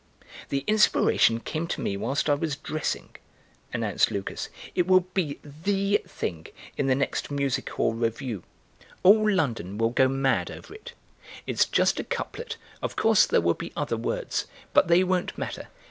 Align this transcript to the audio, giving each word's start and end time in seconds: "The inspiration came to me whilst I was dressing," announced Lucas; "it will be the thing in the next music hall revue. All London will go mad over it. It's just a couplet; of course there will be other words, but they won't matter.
"The 0.49 0.63
inspiration 0.65 1.41
came 1.41 1.67
to 1.67 1.79
me 1.79 1.95
whilst 1.95 2.27
I 2.27 2.33
was 2.33 2.55
dressing," 2.55 3.15
announced 3.71 4.09
Lucas; 4.09 4.49
"it 4.73 4.87
will 4.87 5.01
be 5.01 5.37
the 5.43 6.01
thing 6.07 6.47
in 6.75 6.87
the 6.87 6.95
next 6.95 7.29
music 7.29 7.69
hall 7.69 7.93
revue. 7.93 8.41
All 9.03 9.29
London 9.31 9.77
will 9.77 9.91
go 9.91 10.07
mad 10.07 10.49
over 10.49 10.73
it. 10.73 10.93
It's 11.45 11.65
just 11.67 11.99
a 11.99 12.03
couplet; 12.03 12.57
of 12.81 12.95
course 12.95 13.27
there 13.27 13.41
will 13.41 13.53
be 13.53 13.71
other 13.77 13.95
words, 13.95 14.47
but 14.73 14.87
they 14.87 15.03
won't 15.03 15.37
matter. 15.37 15.67